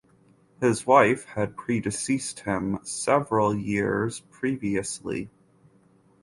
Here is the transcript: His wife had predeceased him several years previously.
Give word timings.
His 0.59 0.87
wife 0.87 1.25
had 1.25 1.55
predeceased 1.55 2.39
him 2.39 2.79
several 2.81 3.53
years 3.55 4.21
previously. 4.31 5.29